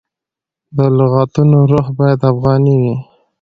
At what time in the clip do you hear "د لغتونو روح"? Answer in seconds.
0.77-1.87